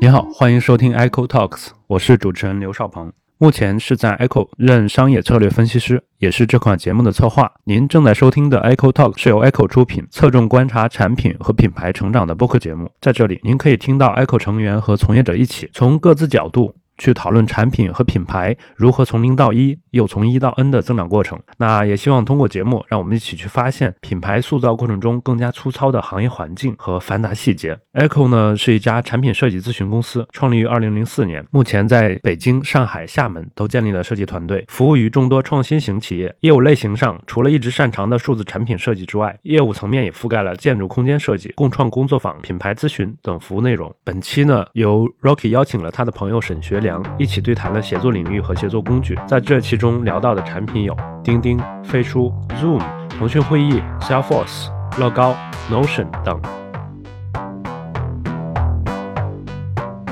[0.00, 7.50] 你好，欢迎收听 Echo Talks，我是主持人刘少鹏，目前是在 Echo 任商业策略分析师，也是这款节目的策划。
[7.64, 12.90] 您正在收听的 Echo Talk 是由 Echo 出品，侧重观察产品和品牌成长的播客节目。
[13.00, 16.74] 在这里，您可以听到 Echo 成员和从业者一起从各自角度。
[16.98, 21.38] 去讨论产品和品牌如何从零到一，又从一到 N 的增长过程。
[21.58, 27.76] 那也希望通过节目，让我们一起去发现品牌塑造过程中更加粗糙的行业环境和繁杂细节。
[27.92, 36.34] Echo 呢是一家产品设计咨询公司，创立于2004年，目前在北京、上海、厦门都建立了设计团队，服务于众多创新型企业。
[36.40, 43.94] 业务类型上，除了一直擅长的数字产品设计之外，业务层面也覆盖了建筑空间设计、共创工作坊、品牌咨询等服务内容。
[44.02, 46.85] 本期呢，由 Rocky 邀请了他的朋友沈学。
[47.18, 54.68] 一起对谈了写作领域和协作工具，在这其中聊到的产品有钉钉、飞书、Zoom、腾讯会议、Salesforce、
[54.98, 55.36] 乐高、
[55.70, 56.40] Notion 等。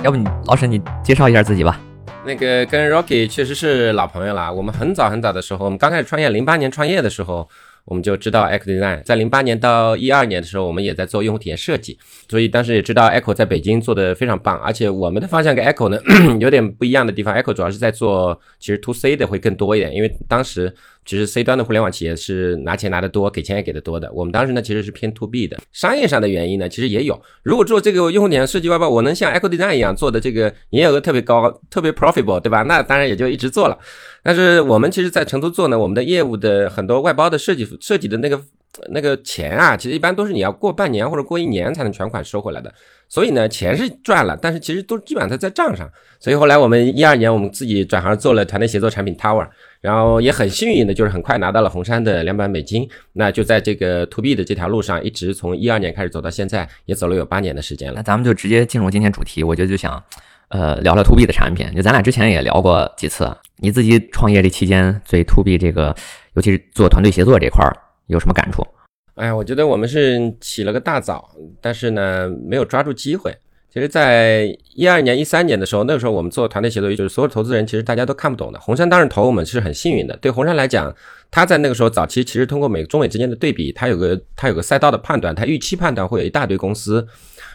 [0.02, 1.78] 要不你老沈你介绍一下自己吧？
[2.24, 7.48] 那个跟 Rocky 确实是老朋友了，我们很早很早的时候，我们刚开始创业，零八年创业的时候。
[7.84, 15.98] 我们就知道 Echo Design 在零八年到一二年的时候，我们也在做用户体验设计，所以当时也知道 Echo 在北京做的非常棒，而且我们的方向跟 Echo 呢
[16.40, 20.74] 有点不一样的地方，Echo 主要是在做其实 To C 的会更多一点，因为当时。
[21.04, 24.10] 其实 C 端的互联网企业是拿钱拿得多，给钱也给得多的。
[24.12, 27.20] 我们当时呢其实是偏 To B 的，商业上的原因呢其实也有。
[27.42, 32.62] 如果做这个用户体验设计外包，我能像 Echo Design 一样做的这个营业额特别高，特别 profitable，对吧？
[32.62, 33.78] 那当然也就一直做了。
[34.22, 38.40] 但是我们其实，在成都做呢，我们的业务的很多外包的设计设计的那个
[38.88, 42.72] 那个钱啊，其实一般都是你要过半年或者过一年才能全款收回来的。
[43.06, 45.88] 所以呢，钱是赚了，但是其实都基本上在在账上。
[46.18, 49.46] 所以后来我们一二年，我们自己转行做了团队协作产品 Tower。
[49.84, 57.96] 然后也很幸运的，就是很快拿到了红杉的两百美金，那就在这个 to B 的这条路上，一直从一二年开始走到现在，也走了有八年的时间了。
[57.96, 60.02] 那咱们就直接进入今天主题，我觉得就想，
[60.48, 61.70] 呃，聊聊 to B 的产品。
[61.76, 65.94] 就咱俩之前也聊过几次，你自己创业这期间对 to B 这个，
[66.32, 67.76] 尤其是做团队协作这块儿，
[68.06, 68.66] 有什么感触？
[69.16, 71.30] 哎呀，我觉得我们是起了个大早，
[71.60, 73.36] 但是呢，没有抓住机会。
[73.74, 78.60] 其实，在一二年、一三年的时候，那个时候我们做团队协作，就是所有投资人其实大家都看不懂的。
[78.60, 80.16] 红杉当时投我们是很幸运的。
[80.18, 80.94] 对红杉来讲，
[81.28, 87.04] 他在那个时候早期其实通过美中美之间的对比，他有个他有个赛道的判断，他预期判断会有一大堆公司，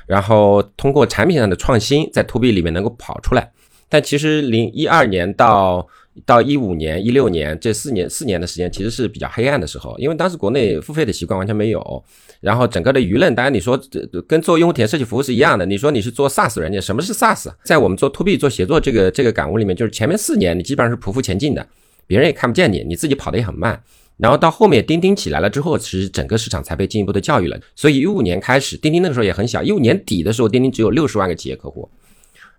[0.08, 3.50] 然后通过产品上的创新在 to B 里面能够跑出来。
[3.88, 5.88] 但其实零一二年到
[6.26, 12.04] 到一五年、一六年这四年四年的时间，其实是比较黑暗的时候，因为当时国内付费的习惯完全没有。
[12.42, 15.66] 然后整个的舆论，当然你说这跟做用户体验设计服务是一样的。
[15.66, 17.50] 你说你是做 SaaS 软件，什么是 SaaS？
[17.64, 21.68] 在我们做 To B 做协作这个这个感悟里面，就是前面四年你基本上是匍匐前进的，
[22.08, 23.84] 别人也看不见你，你自己跑得也很慢。
[24.18, 27.58] 然后到后面钉钉起来了之后，其实整个市场才被进一步的教育了。
[27.76, 31.90] 所以一五年开始，钉钉那个时候也很小，一五年底的时候，钉钉只有六十万个企业客户。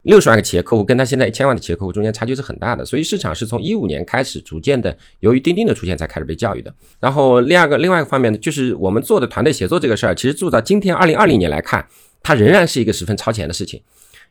[0.02, 6.74] 六十万个企业客户跟他现在一千万的企业客户中间差距是很大的，所以市场是从一五年开始逐渐的，由于钉钉的出现才开始被教育的。
[6.98, 11.86] 然后第二个另外一个方面呢，就是我们做的团队协作这个事儿，其实做到今天二零二零年来看，
[12.22, 13.80] 它仍然是一个十分超前的事情。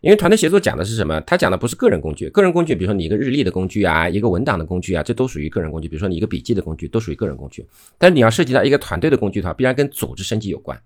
[0.02, 1.20] 因为团队协作讲的是什么？
[1.28, 5.90] 它讲的不是个人工具，个人工具，比如说你一个日历的工具啊，一个文档的工具啊，这都属于个人工具。
[5.90, 7.66] 比如说你一个笔记的工具，都属于个人工具。
[7.98, 10.80] 但是你要涉及到一个团队的工具的话，必然跟组织升级有关。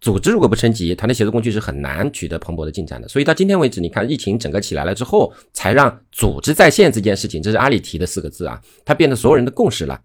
[0.00, 3.06] 组织如果不升级，团队协作工具是很难取得蓬勃的进展的。
[3.06, 10.00] 所以到今天为止，你看疫情整个起来了之后，才让组织在线这件事情，这是阿里提的四个字啊，它变成所有人的共识了。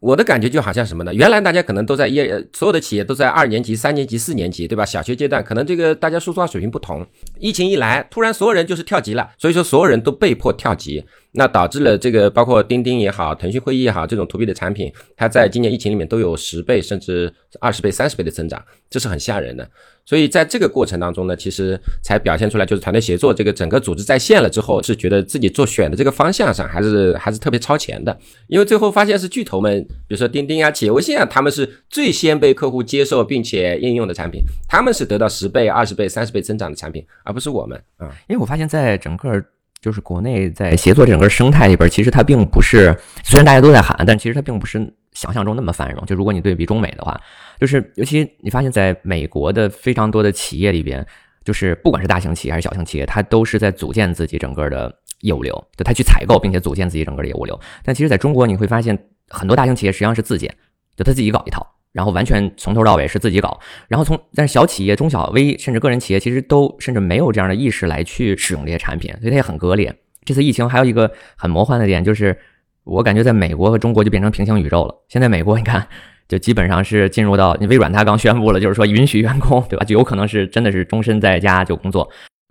[0.00, 1.14] 我的感觉就好像什么呢？
[1.14, 2.16] 原来大家可能都在一，
[2.52, 4.84] 所有的企业都在二年级、三年级、四年级，对吧？
[4.84, 7.06] 小学阶段可能这个大家数字化水平不同。
[7.38, 11.04] 疫情一来，突然所有人就是跳级了，所以说所有人都被迫跳级。
[11.34, 19.66] 那导致了这个，包括钉钉也好，腾讯会议也好，这种 to B 的产品，它在今年疫情里面都有十倍甚至二十倍、三十倍的增长，这是很吓人的。
[20.04, 28.14] 所以在这个过程当中呢，其实才表现出来，就是团队协作这个整个组织在线了之后，是觉得自己做选的这个方向上还是还是特别超前的。
[28.48, 38.10] 因为最后发现是巨头们，比如说钉钉啊、企业微信啊，他们是最先被客户接受并且应用的产品，他们是得到十倍、二十倍、三十倍增长的产品，而不是我们啊。
[38.28, 39.42] 因为我发现，在整个
[39.82, 44.78] 就是国内在协作整个生态里边，其实它并不是，虽然大家都在喊，但其实它并不是
[45.12, 46.06] 想象中那么繁荣。
[46.06, 47.20] 就如果你对比中美的话，
[47.58, 51.04] 就是尤其你发现在美国的非常多的企业里边，
[51.44, 57.58] 就是不管是大型企业还是小型企业，它都是在组建自己整个的业务流，就它去采购并且组建自己整个的业务流。
[57.82, 58.96] 但其实在中国，你会发现
[59.30, 60.54] 很多大型企业实际上是自建，
[60.94, 61.66] 就他自己搞一套。
[61.92, 69.94] 然后完全从头到尾是自己搞，然后从但是小企业、中小微甚至个人企业其实都甚至没有这样的意识来去使用这些产品，所以它也很割裂。
[70.24, 72.36] 这次疫情还有一个很魔幻的点就是，
[72.84, 74.94] 我感觉在美国和中国就变成平行宇宙了。
[75.08, 75.86] 现在美国你看。
[76.28, 79.84] 就基本上是进入到微软，它刚宣布了，就是说允许员工，对吧？
[79.84, 82.08] 就有可能是真的是终身在家就工作。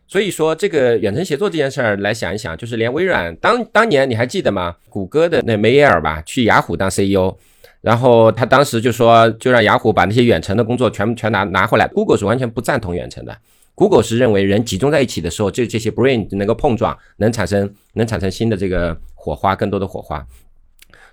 [0.07, 4.75] 所以说，这个远程协作这件事儿来想一想，就是连微软当当年你还记得吗？
[4.87, 7.35] 谷歌的那梅耶尔吧，去雅虎当 CEO，
[7.81, 11.87] 然后他当时就说，就让雅虎把那些远程的工作全部全拿拿回来。
[11.87, 13.35] Google 是完全不赞同远程的
[13.73, 20.25] ，Google 是认为人集中在一起的时候，这这些 brain 能够碰撞，能产生能产生新的这个火花，更多的火花。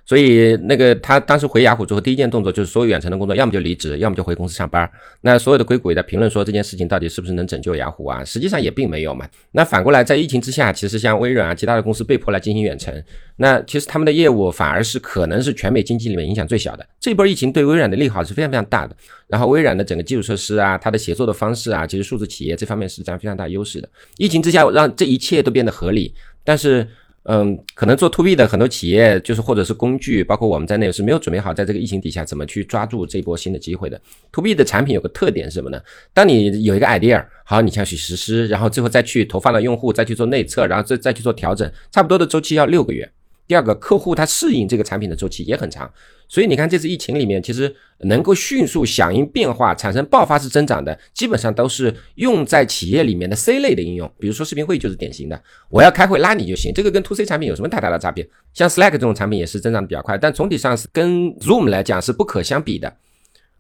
[0.08, 4.90] 所以那个他当时回雅虎之后，第一件动作就是所有远程的工作，要么就离职，要么就回公司上班。
[5.20, 8.24] 那所有的硅谷也在评论说这件事情到底是不是能拯救雅虎啊？
[8.24, 9.28] 实际上也并没有嘛。
[9.52, 13.04] 那反过来，在疫情之下，其实像微软啊，其他的公司被迫来进行远程，
[13.36, 16.86] 那其实他们的业务反而是可能是全美经济里面影响最小的。
[16.98, 18.96] 这波疫情对微软的利好是非常非常大的。
[19.26, 23.86] 然后微软的整个基础设施啊，它的协作的方式啊，其实数字企业这方面是占非常大优势的。
[24.16, 26.88] 疫情之下，让这一切都变得合理，但是。
[27.30, 34.00] 嗯，可能做 to B 的很多企业，就是或者是工具，包括我们在内，是没有准备好在这个疫情底下怎么去抓住这波新的机会的。
[34.32, 35.78] to B 的产品有个特点是什么呢？
[36.14, 43.06] 当你有一个 idea，好，你想去实施，然后最后再去投放到用户，再去做内测，然后再再去做调整，差不多的周期要六个月。
[43.48, 45.90] 第二个，客户他适应这个产品的周期也很长，
[46.28, 58.28] 所以你看这次疫情里面，其实能够迅速响应变化、产生爆发式增长的，基本上都是用在企业里面的 C 类的应用，比如说视频会议就是典型的，我要开会拉你就行，这个跟 To C 产品有什么太大的差别？
[58.52, 62.94] 像 Slack 这种产品也是增长的比较快，但总体上是跟 Zoom 来讲是不可相比的。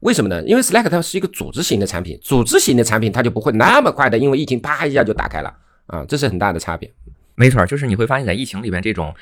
[0.00, 0.44] 为什么呢？
[0.44, 5.50] 因为 Slack 它是一个组织型的产品，组织型的产品它就不会那么快的，因为疫情啪一下就打开了
[5.86, 6.92] 啊，这是很大的差别。
[7.34, 9.14] 没错，就是你会发现在疫情里面这种。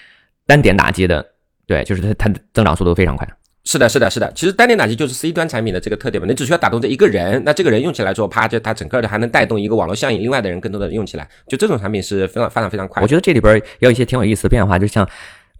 [0.46, 1.24] 单点打击的，
[1.66, 3.26] 对，就是它它增长速度非常快。
[3.68, 4.30] 是的，是的，是的。
[4.32, 13.02] 其实单点打击就是 C 端产品的这个特点嘛，你只需要打动这一个人，那这个人用起来之后，啪，就它整个的还能带动一个网络效应，另外的人更多的用起来，就这种产品是非常发展非常快。
[13.02, 15.04] 我觉得这里边也有一些挺有意思的变化，就像，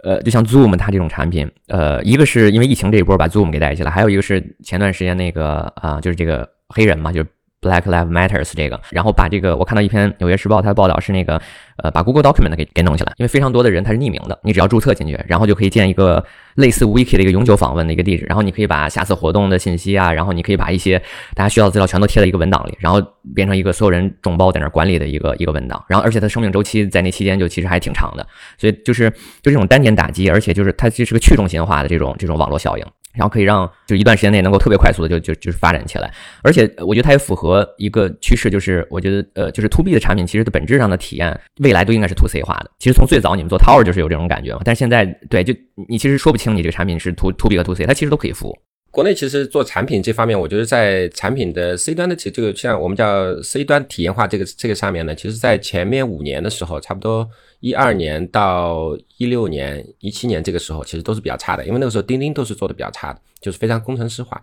[0.04, 7.26] 呃，就像 Zoom 它这种产品，呃，一个是因为疫情这一波把 Zoom 给带起来，还有一个是前段时间那个啊，就是这个黑人嘛，就是
[7.66, 11.40] Black Lives Matters 这个，然后把这个我看到一篇纽约时报它的报道是那个。
[11.78, 16.24] 呃，把 Google Document 给给弄起来，因为非常多的人他是匿名的，你只要注册进去，然后就可以建一个
[16.54, 20.98] 类似 Wiki 的一个永久访问的一个地址，然后你可以把下次活动的信息啊，然后你可以把一些
[21.34, 22.98] 大家需要的资料全都贴在一个文档里，然后
[23.34, 28.26] 变成一个所有人众包在那管理的一个一个文档，然后而且它生命周期在那期间就其实还挺长的，
[28.56, 29.10] 所以就是
[29.42, 32.86] 就这种单点打击，而且就是它其实是个去中心化的这种这种网络效应，
[33.16, 41.26] 然后可以让就一段时间内能够特别快速的就就就是发展起来，而且我觉得它也符合一个趋势，就是我觉得呃就是 To B 的产品其实的本质上的体验。
[41.60, 42.70] 未来都应该是 to C 化的。
[42.78, 45.54] 其实从最早你们做 Tower 就是有这种感觉嘛，但是现在对，就
[45.88, 48.58] 你其实说不清你这个产品是 to to B 和 to C，它其实都可以服务。
[48.90, 57.28] 国内其实做产品这方面，我觉得在产品的 C 端的这个像我们叫 C 端体验化这个这个上面呢，其实在前面五年的时候，差不多
[57.60, 64.40] 一二年到一六年、一七年这个时候，其实都是比较差的，因为那个时候钉钉都是做的比较差的，就是非常工程师化。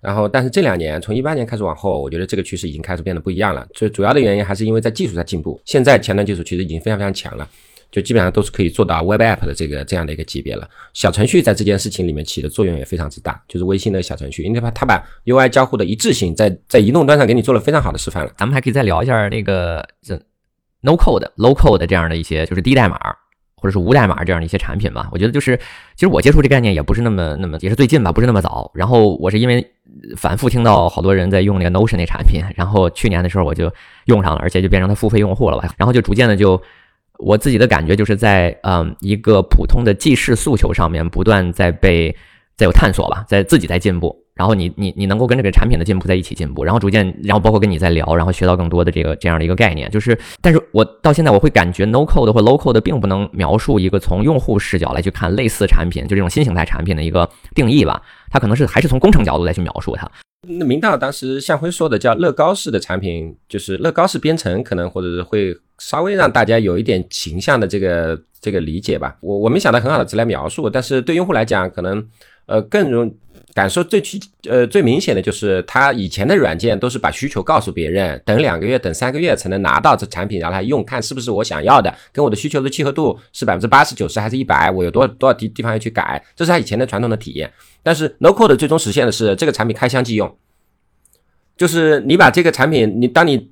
[0.00, 3.66] 然后，但是这两年，从一八年开始往后，我觉得这个趋势已经开始变得不一样了。
[3.74, 5.60] 最主要的原因还是因为在技术在进步。
[5.66, 7.46] 现在前端技术其实已经非常非常强了，
[7.90, 10.66] 就基本上都是可以做到 Web App 的这个这样的一个级别了。
[10.94, 18.32] 小程序在这件事情里面起的作用也非常之大，就是微信的小程序，因为它它把 UI 交互的一致性在在移动端上给你做了非常好的示范了。
[18.38, 20.18] 咱们还可以再聊一下那个这
[20.80, 22.98] No Code、Low Code 这样的一些，就是低代码。
[23.62, 25.54] 或者是无代码这样的一些产品吧，我觉得就是，
[25.94, 28.70] 其实我接触这概念也不是那么那么，也是最近吧，不是那么早。
[28.72, 29.62] 然后我是因为
[30.16, 33.70] 反复听到好多人在用那个 Notion 那产品，然后去年的时候我就
[34.06, 35.74] 用上了，而且就变成他付费用户了吧。
[35.76, 36.58] 然后就逐渐的就，
[37.18, 42.16] 我自己的感觉就是在嗯一个普通的记事诉求上面不断在被
[42.56, 44.16] 在有探索吧，在自己在进步。
[44.40, 60.10] 然后你你你能够跟这个产品的进步在一起进步，然后逐渐，然后包括跟你在聊，然后学到更多的这个这样的一个概念，就是，但是我到现在我会感觉 no code 或 low code 并不能描述一个从用户视角来去看类似产品，就这种新形态产品的一个定义吧，它可能是还是从工程角度来去描述它。
[60.48, 69.14] 那明道当时向辉说的叫乐高式的产品，就是乐高式编程，可能或者是会稍微让大家有一点形象的这个这个理解吧。
[69.20, 72.02] 我我没想到很好的词来描述，但是对用户来讲，可能
[72.50, 73.14] 呃更容。
[73.52, 74.16] 感受最去
[74.48, 87.52] 呃最明显的就是，他以前的软件都是把需求告诉别人，等两个月、等三个月才能拿到这产品，然后来用，看是不是我想要的，跟我的需求的契合度是百分之八十九十还是一百，我有多少多少地地方要去改，这是他以前的传统的体验。
[87.82, 90.32] 但是 No Code 最终实现的是这个产品开箱即用，
[91.56, 93.50] 就是你把这个产品，你当你。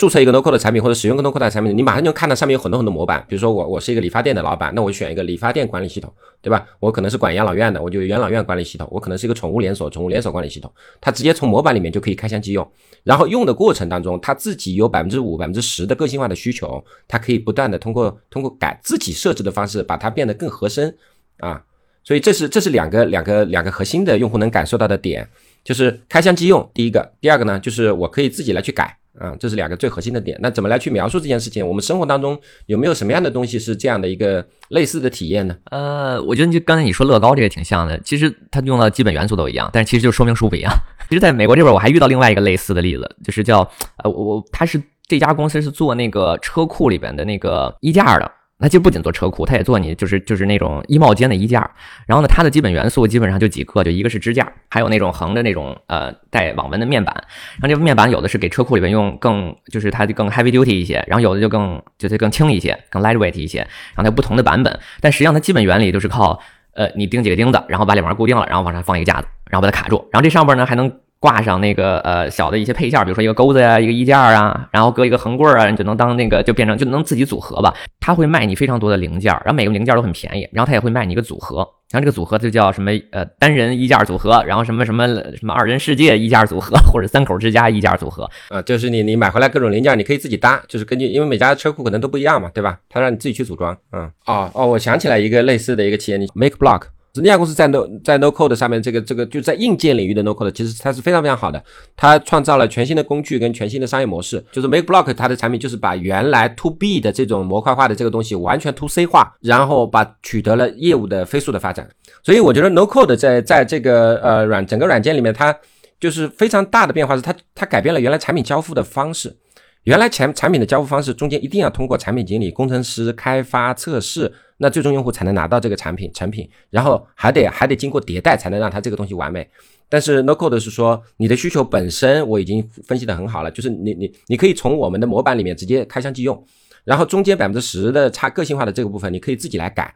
[0.00, 3.22] 注册一个 NoCode 的产品或者使用个 Noco 的产品，你马上就看到上面有很多很多模板。
[3.28, 6.66] 比如说我我是一个理发店的老板，那我选一个理发店管理系统，对吧？
[6.78, 8.88] 我可能是管养老院的，我就养老院管理系统。
[8.90, 10.72] 我可能是一个宠物连锁，宠物连锁管理系统。
[11.02, 12.66] 它直接从模板里面就可以开箱即用，
[13.04, 20.96] 然后用的过程当中，它自己有百分之五、百分之十的个性化的需求，它可以不断的通过通过改自己设置的方式，把它变得更合身
[21.40, 21.62] 啊。
[22.02, 25.28] 所以这是这是两个两个两个核心的用户能感受到的点，
[25.62, 26.66] 就是开箱即用。
[26.72, 30.38] 第一个，第二个呢，就是我可以自己来去改啊，这是两个最核心的点。
[30.40, 31.66] 那怎么来去描述这件事情？
[31.66, 35.56] 我们生活当中有没有什么样的东西是这样的一个类似的体验呢？
[35.70, 40.72] 呃，我觉得就刚才你说乐高这个挺像的，其实它用到基本元素都一样，但是其实就说明书不一样。
[41.08, 43.60] 其实在美国这边我还遇到另外一个类似的例子，就是叫
[44.02, 48.30] 呃我我他是这家公司是做那个车库里边的那个衣架的。
[48.60, 51.68] 那就不仅做车库，它也做你就是就是那种衣帽间的衣架。
[52.06, 57.14] 然后呢，它的基本元素基本上就几个，就一个是支架，还有那种横着那种呃带网纹的面板。
[57.54, 63.60] 然后这个面板有的是给车库里面用，更就是它就更 heavy duty 一些，然后有的就更就是更轻一些，更 lightweight 一些。
[63.60, 66.38] 然后它有不同的版本，但实际上它基本原理就是靠
[66.74, 70.06] 呃你钉几个钉子，然后把里边固定了，然后往上放一个架子，然后把它卡住。
[70.12, 70.92] 然后这上边呢还能。
[71.20, 77.74] 挂上那个呃小的一些配件，比如说一个钩子呀，一个衣架啊，然后搁一个横棍啊，你就能当那个就变成就能自己组合吧。
[78.00, 81.58] 他会卖你非常多的零件，然后每个零件都很便宜，然后他也会卖你一个组合，
[81.90, 92.78] 然后这个组合就叫什么呃单人衣架组合，然后什么什么什么二人世界衣架组合， 或者三口之家衣架组合啊，就是你你买回来各种零件，你可以自己搭，就是根据因为每家的车库可能都不一样嘛，对吧？
[92.88, 93.76] 他让你自己去组装。
[93.92, 96.84] 嗯，哦哦，我想起来一个类似的一个企业，你 Make Block。
[97.16, 101.60] 那家公司在 No 在 No Code 上面，这个这个就在硬件领域的 No Code，其实它是非常非常好的。
[101.96, 104.44] 它创造了全新的工具跟全新的商业模式。
[104.52, 111.88] 就是 Make Block 它的产品就是把原来 To B 的这种模块化的这个东西完全 To C 化，然后把取得了业务的飞速的发展。
[112.22, 115.56] 所以我觉得 No Code 在在这个呃软整个软件里面，它
[115.98, 119.36] 就是非常大的变化是它它改变了原来产品交付的方式。
[119.84, 124.32] 原来产产品的交付方式中间一定要通过产品经理、工程师开发测试。
[124.62, 129.48] 那最终用户才能拿到这个产品成品，然后还得还得经过迭代才能让它这个东西完美。
[129.88, 136.44] 但是 No Code 是说你的需求本身我已经分析的很好了，就是你你你可以从我们的模板里面直接开箱即用，
[136.84, 139.94] 然后中间百分之十的差个性化的这个部分你可以自己来改，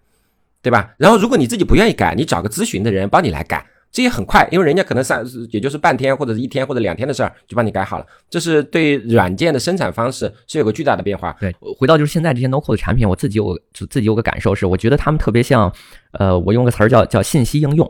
[0.62, 0.94] 对吧？
[0.97, 3.66] 然后如果你自己不愿意改，你找个咨询的人帮你来改。
[3.94, 8.04] 这也很快，因为人家可能三也就是半天或者一天或者两天的事儿就帮你改好了。
[8.28, 11.32] 这是对软件的生产方式是有个巨大的变化。
[11.38, 15.72] 对，回到就是现在这些 NoCo 的产品，我自己有自己有个感受是，我觉得他们特别像，
[16.10, 17.88] 呃，我用个词儿叫叫信息应用，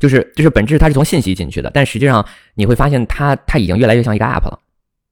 [0.00, 4.58] 就是就是本质它是从信息进去的，但实际上你会发现它它已经越来越像一个 App 了，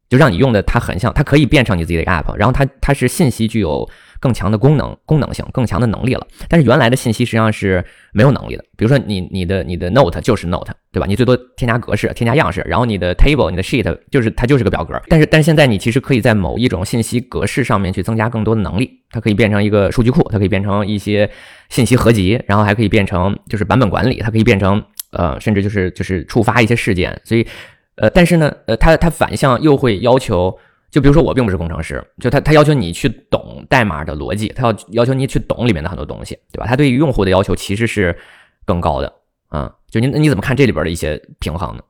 [0.08, 3.88] 就让你用的它很像，它可以变成你自己的 App，然后它它是信息具有。
[4.20, 6.26] 更强的功能、功能性、更强的能力了。
[6.48, 7.84] 但是原来的信息实际上是
[8.14, 8.64] 没有能力的。
[8.74, 11.04] 比如说，你、你的、你的 Note 就是 Note，对吧？
[11.06, 14.98] 你最多添加格式、添加样式，然后你的 Table、你的 Sheet 就是它就是个表格。
[15.08, 18.98] 但是，但是现在你其实可以在某一种信息格式上面去增加更多的能力。
[19.10, 21.28] 它可以变成一个数据库，它可以变成一些
[21.68, 27.20] 信息合集，然后还可以变成就是版本管理，它可以变成呃，甚至就是就是触发一些事件。
[27.24, 27.46] 所以，
[27.96, 30.56] 呃，但是呢，呃，它它反向又会要求。
[30.90, 36.66] 就比如说我并不是工程师，就他他要求你去懂代码的逻辑，他要要求你去懂里面的很多东西，对吧？
[36.68, 38.16] 他对于用户的要求其实是
[38.64, 39.12] 更高的，
[39.50, 41.82] 嗯，就你你怎么看这里边的一些平衡呢？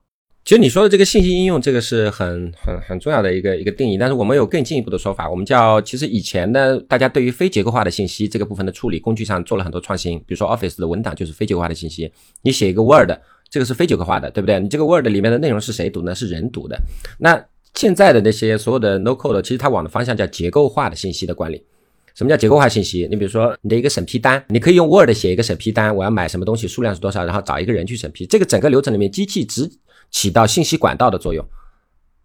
[0.43, 13.11] 其实你说的这个信息应用，这个是很很很重要的一个一个定义，但是我们有更进一步的说法，我们叫其实以前呢，大家对于非结构化的信息这个部分的处理工具上做了很多创新，比如说 Office 的文档就是非结构化的信息，你写一个 Word，
[13.49, 14.59] 这个是非结构化的，对不对？
[14.59, 16.13] 你这个 Word 里面的内容是谁读呢？
[16.13, 16.77] 是人读的，
[17.19, 17.45] 那。
[17.77, 21.61] 现在的那些所有的 No Code，其实它往的方向叫结构化的信息的管理。
[22.13, 23.05] 什么叫结构化信息？
[23.11, 28.25] 你比如说你的一个审批单，你可以用 Word 写一个审批单，我要买什么东西，数量是多少，然后找一个人去审批。
[28.25, 29.69] 这个整个流程里面，机器只
[30.09, 31.45] 起到信息管道的作用。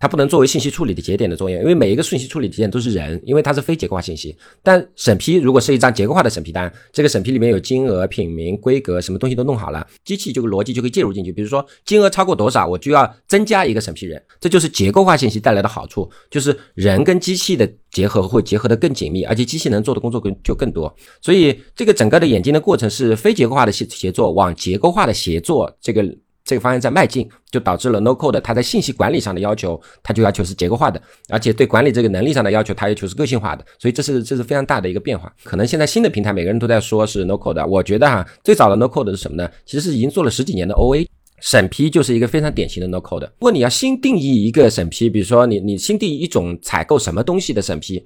[0.01, 4.35] 它不能作为信息处理的节点的作用，因为每一个信息处理节点都是人，因为它是非结构化信息。
[4.63, 11.31] 但审批如果是一张结构化的审批单，这个审批里面有金额、品名、规格，什么东西都弄好了，机器这个逻辑就可以介入进去。
[11.31, 20.91] 比如说金额超过多少，我就要增加一个审批人，这就是结构化信息带来的好处，就是人跟机器的结合会结合的更紧密，而且机器能做的工作更就更多。
[21.21, 26.03] 所以这个整个的演进的过程是非结构化的协协作往结构化的协作这个。
[26.51, 33.65] 这个方向在迈进，就导致了 No Code 它在信息管理上的要求，它就要求是结构化的，而且对管理这个能力上的要求，它要求是个性化的。
[33.79, 35.33] 所以这是这是非常大的一个变化。
[35.45, 39.49] 可能现在新的平台每个人都在说是 No Code，我觉得哈，最早的 No Code 是什么呢？
[39.65, 41.07] 其实是已经做了十几年的 OA
[41.41, 43.27] 审批，就是一个非常典型的 No Code。
[43.27, 48.05] 如果你要新定义一个审批，比如说你你新定义一种采购什么东西的审批，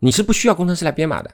[0.00, 1.30] 你是不需要工程师来编码的，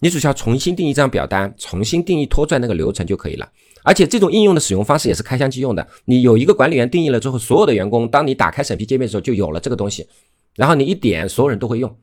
[0.00, 3.48] 你只需要重新定义一张表单，重新定义拖拽那个流程就可以了。
[3.82, 5.86] 而且这种应用的使用方式也是开箱即用的。
[6.04, 10.06] 你有一个管理员定义了之后，所有的员工，当你打开审批界面的时候，就有了这个东西。
[10.56, 11.96] 然后你一点，所有人都会用。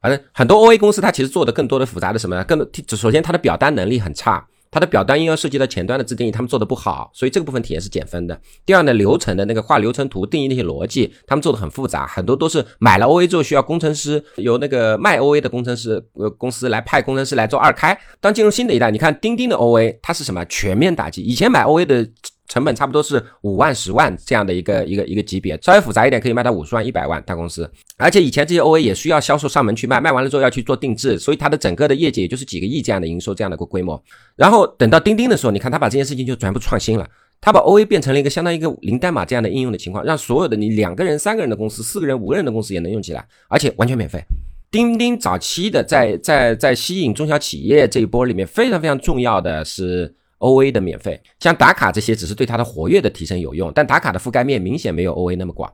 [0.00, 2.44] 反正很多 OA 公司它其实做的更多的复杂的什么呢？
[2.44, 4.46] 更多首先它的表单能力很差。
[4.74, 8.36] 它的表单应用涉及到前端的自定义，他们做的不好，所以这个部分体验是减分的。
[8.66, 17.96] 第二呢，流程的那个画流程图、定义那些逻辑，他们做的很复杂，很多都是买了 OA 之后需要工程师由那个卖 OA 的工程师呃公司来派工程师来做二开。
[18.20, 22.04] 当进入新的一代，你看钉钉的 OA 它是什么全面打击，以前买 OA 的。
[22.46, 27.68] 成本差不多是五万、十万这样的一个一个一个级别，稍微复杂一点可以卖到五十万、一百万大公司。
[27.96, 34.00] 而且以前这些 OA 也需要销售上门去卖，卖完了之后要去做定制，所以它的整个的业绩也就是几个亿这样的营收这样的一个规模。
[34.36, 37.08] 然后等到钉钉的时候，你看他把这件事情就全部创新了，
[37.40, 44.22] 他把 OA 变成了一个相当于一个零代码这样的应用的情况，让所有的你两个人、三个人的公司、四个人、五个人的公司也能用起来，而且完全免费。
[44.70, 50.14] 钉钉早期的在在在吸引中小企业这一波里面非常非常重要的是。
[50.38, 55.72] O A 的免费，像打卡这些只是对它的活跃的提升有用，但打卡的覆盖面明显没有 O A 那么广。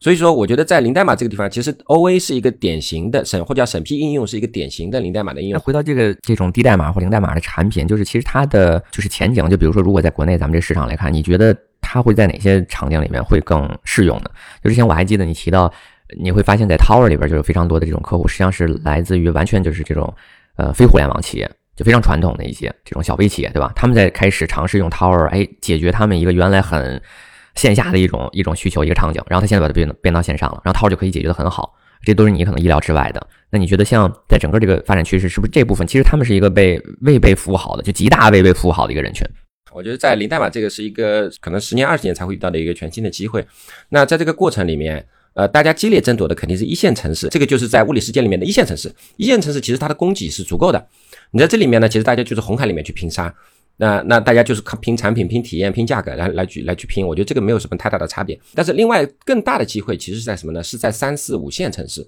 [0.00, 5.60] 所以说，我觉得在零代码这个地方，其实 O A 是一个典型的审或叫审批应用，是一个典型的零代码的应用。
[5.60, 14.30] 回到这个这种低代码或零代码的产品，就是其实它的就是前景，就比如说，如果在国内咱们这市场来看，你觉得它会在哪些场景里面会更适用呢？
[14.64, 15.72] 就之前我还记得你提到，
[16.18, 20.12] 你会发现在 Tower 里边就有非常多的这种客户，实际上是来自于完全就是这种
[20.56, 21.48] 呃非互联网企业。
[21.76, 23.72] 就非常传统的一些这种小微企业，对吧？
[23.74, 27.00] 他们在开始尝试用 Tower，哎，解决他们一个原来很
[27.54, 31.74] 线下的一种一种需求一个场景，然后他现在把它变变到线上了，然后 Tower 就可以解决的很好。
[32.04, 33.24] 这都是你可能意料之外的。
[33.48, 39.24] 那你觉得像在整个这个发展趋势，是不是这部分其实他们是一个被未被服务好的，就极大未被服务好的一个人群？
[39.72, 43.46] 我觉得在零代码这个是一个可能十年二十年才会遇到的一个全新的机会。
[43.88, 48.92] 那在这个过程里面，呃，大家激烈争夺的肯定是一线城市，这个就是在物理世界里面的一线城市。
[49.16, 50.88] 一线城市其实它的供给是足够的。
[51.32, 53.34] 你在这里面呢，其实大家就是红海里面去拼杀，
[53.78, 58.38] 那那大家就是靠拼产品、拼体验、拼价格来来去来去拼，我觉得这个没有什么太大的差别。
[58.54, 60.62] 但是另外更大的机会其实是在什么呢？
[60.62, 62.06] 是在三四五线城市。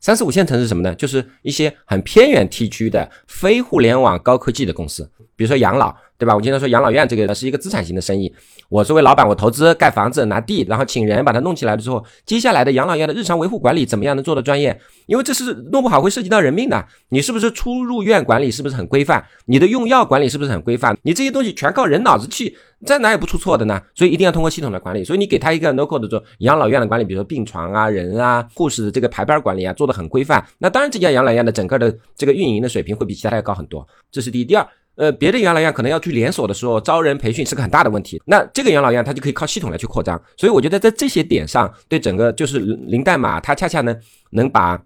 [0.00, 0.92] 三四五线城市什么呢？
[0.96, 6.36] 就是一些很偏远地区的非互联网高科技的公司，比如说养老，对吧？
[6.36, 8.32] 我经常说养老院这个是一个资产型的生意。
[8.68, 14.80] 我作为老板，我投资盖房子、拿地，然后请人把它弄起来了之后，接下来的养老院的日常维护管理怎么样能做的专业？
[15.06, 16.86] 因为这是弄不好会涉及到人命的。
[17.08, 19.24] 你是不是出入院管理是不是很规范？
[19.46, 20.96] 你的用药管理是不是很规范？
[21.02, 23.82] 你这些东西全靠人脑子去，在哪也不出错的呢？
[23.92, 25.02] 所以一定要通过系统的管理。
[25.02, 30.46] 所以你给他一个 no code 的做养老院的管理，比如说病床啊、人啊、护士的这个排班管理啊，做的很规范。
[30.58, 33.84] 那当然，这家养老院的整个的这个运营的水平会比其他要高很多。
[34.12, 34.44] 这是第一。
[34.44, 34.64] 第二。
[34.94, 38.20] 呃，别的养老院可能要去连锁的时候，招人培训是个很大的问题。
[38.26, 40.20] 那这个养老院它就可以靠系统来去扩张。
[40.36, 43.96] 所以我觉得在这些点上，对整个就是零代码，它恰恰呢
[44.30, 44.78] 能把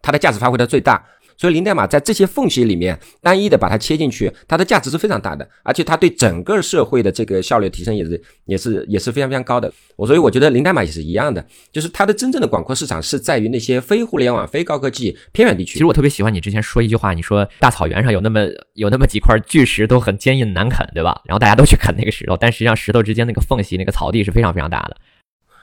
[0.00, 1.04] 它的价值发挥到最大。
[1.40, 9.72] 所以零代码在这些缝隙里面单一的把它切进去，它的价值是非常大的，而且它对整个社会的这个效率提升也是也是也是非常非常高的。
[9.96, 15.72] 我所以我觉得零代码也是一样的，就是它的真正的广阔市场是在于那些非互联网、非高科技偏远地区。
[15.72, 21.22] 其实我特别喜欢你之前说一句话，你说大草原上有那么有那么几块巨石都很坚硬难啃，对吧？
[21.24, 24.96] 然后大家都去啃那个石头，但实际上石头之间那个缝隙、那个草地是非常非常大的。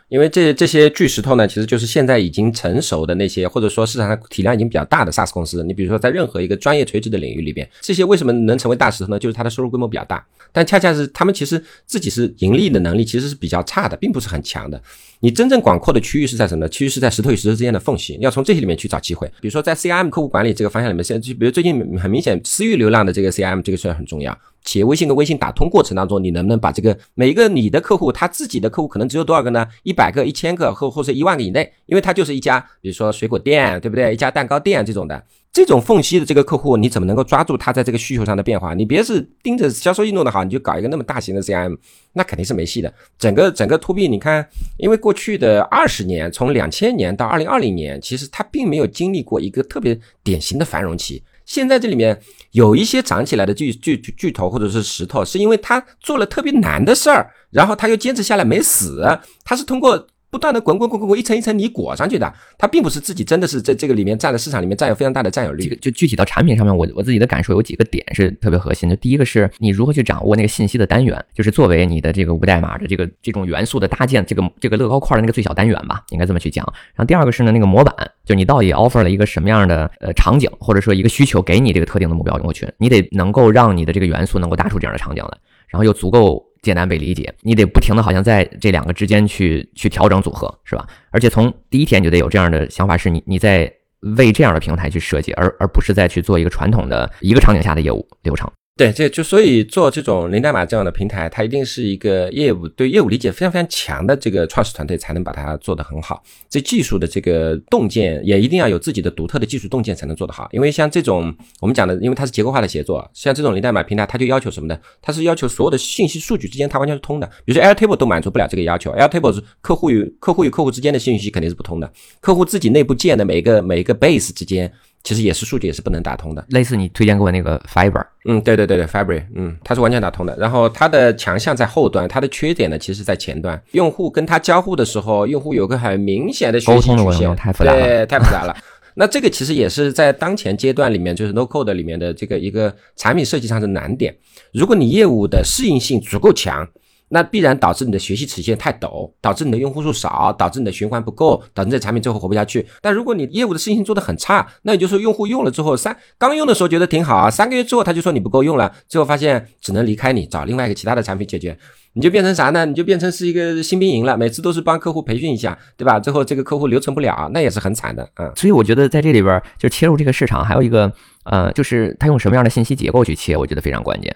[0.10, 5.62] 因为这这些巨石头呢，其实就是现在已经成熟的那些，或者说市场上体量已经比较大的 SaaS 公司。
[5.66, 9.20] 你比如说，在任何一个专业垂直的领域里边，这些为什么能成为大石头呢？
[9.20, 14.82] 就是它的收入规模比较大，但恰恰是他们其实自己是盈利的能力其实是比较差的，并不是很强的。
[15.20, 16.70] 你真正广阔的区域是在什么？
[16.70, 19.28] 区域是在石头与石头之间的缝隙，要从这些里面去找机会。
[19.42, 24.38] 比如说在 CRM 客户管理这个方向里面，现在就比如最近很明显，私域流量的这个 CRM 这个事儿很重要。
[24.68, 29.66] 企业微信跟微信打通过程当中，你能不能把这个每一个你的客户，他自己的客户可能只有多少个呢？
[29.84, 34.14] 一百个、一千个，或或者一万个以内，因为他就是一家，比如说水果店，对不对？
[34.14, 38.74] 一家蛋糕店这种的，这种缝隙的这个客户，你怎么能够抓住他在这个需求上的变化？
[38.74, 41.78] 你别是盯着销售易弄得好，你就搞一个那么大型的 CM，
[42.12, 42.94] 那肯定是没戏的。
[43.18, 51.24] 整个整个 To B，你看，因为过去的二十年，从两千年到二零二零年，其实它并没有经历过一个特别典型的繁荣期。
[51.48, 59.04] 现在这里面有一些长起来的巨巨巨头或者是石头，是因为他做了特别难的事儿，然后他又坚持下来没死，
[59.44, 60.08] 他是通过。
[60.38, 65.76] 不断的滚滚滚滚滚，一层一层泥裹上去的，它并不是自己真的是在这个里面占了市场里面占有非常大的占有率。
[65.82, 68.96] 就具体到产品上面，我我自己的感受有几个点是特别核心的。
[68.96, 76.64] 第一个是你如何去掌握那个信息的单元，就是作为你的这个无代码的这个这种元素的搭建，这个这个乐高块的那个最小单元吧，应该这么去讲。
[76.94, 77.92] 然后第二个是呢那个模板，
[78.24, 85.32] 就你到底 offer 了一个什么样的呃场景，或者说一个需求给你这个特定的目标用户群，你得能够让你的这个元素能够搭出这样的场景来，
[85.68, 86.47] 然后又足够。
[86.68, 90.86] 简单被理解，你得不停的好像在这两个之间去去调整组合，是吧？
[91.10, 93.72] 而且从第一天就得有这样的想法，是你你在
[94.18, 98.52] 为这样的平台去设计，而而不是再去做一个传统的一个场景下的业务流程。
[98.78, 106.22] 对，这就所以做这种零代码这样的平台，它一定是一个业务对业务理解非常非常强的这个创始团队才能把它做得很好。
[106.48, 110.48] 这技术的这个洞见也一定要有自己的独特的技术洞见才能做得好。
[110.52, 114.80] 因为像这种我们讲的，因为它是结构化的协作，像这种零代码平台，它就要求什么呢？
[115.02, 117.26] 它是要求所有的信息数据之间它完全是通的。
[117.46, 124.72] 比如说 Airtable 都满足不了这个要求，Airtable 是客户与客户与客户之间的信息肯定是不通的，客户自己内部建的每一个每一个 base 之间。
[125.08, 130.36] 其实也是数据也是不能打通的，类似你推荐给我那个 Fiber，嗯，对对对对，Fiber，嗯，它是完全打通的。
[130.38, 133.58] 然后它的强项在后端，它的缺点呢，其实在前端。
[133.72, 138.54] 用户跟它交互的时候，用户有个很明显的学习曲线，太复杂了，对，太复杂了。
[138.96, 144.14] 那这个其实也是在当前阶段里面，就是 No Code 里面的这个一个产品设计上的难点。
[144.52, 146.68] 如果你业务的适应性足够强。
[147.10, 152.66] 那必然导致你的学习曲线太陡，导致你的用户数少，导致你的循环不够，导致这产品最后活不下去。
[152.82, 161.58] 但如果你业务的适应性做得很差，那也就是说用户用了之后三刚用的时候觉得挺好啊，三个月之后他就说你不够用了，最后发现只能离开你，找另外一个其他的产品解决，
[161.94, 162.66] 你就变成啥呢？
[162.66, 166.00] 你就变成是一个新兵营了，每次都是帮客户培训一下，对吧？
[166.00, 168.32] 最后这个客户留存不了，那也是很惨的啊。
[168.36, 170.92] 所以我觉得在这里边就切入这个市场，还有一个
[171.24, 174.14] 呃，就是他用什么样的信息结构去切，我觉得非常关键。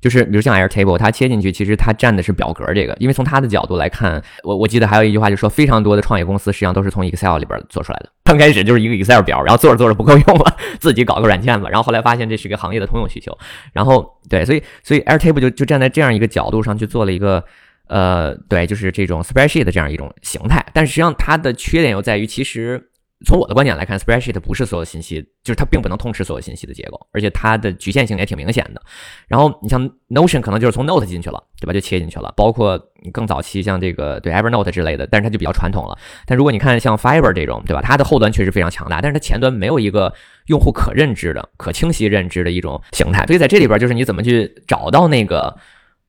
[0.00, 8.08] 就是比如像 Airtable，它切进去，其实它占的是表格这个，因为从它的角度来看，我我记得还有一句话，就说非常多的创业公司实际上都是从 Excel 里边做出来的。
[8.24, 13.36] 刚开始就是一个 Excel 表，然后做着做着不够用了， 自己搞个软件吧，然后后来发现这是一个行业的通用需求，
[13.72, 17.44] 然后对，所以所以 Airtable 就就站在这样一个角度上去做了一个，
[17.88, 22.89] 呃，对，就是这种 Spreadsheet 的这样一种形态，但是实际上它的缺点又在于其实。
[23.26, 28.80] 从我的观点来看，spreadsheet 不是所有信息，就是它并不能通吃所有信息的结构，而且它的局限性也挺明显的。
[29.28, 31.72] 然后你像 Notion 可能就是从 Note 进去了，对吧？
[31.74, 32.32] 就切进去了。
[32.34, 32.80] 包括
[33.12, 35.98] 更早期像这个对 Evernote 之类的，但是它就比较传统了。
[36.24, 37.82] 但如果你看像 Fiber 这种，对吧？
[37.82, 40.10] 它的后端确实非常强大，但是它前端没有一个
[40.46, 43.26] 用户可认知的、可清晰认知的一种形态。
[43.26, 45.54] 所以在这里边，就是你怎么去找到那个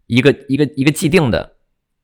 [0.07, 1.57] 一个一个一个既定的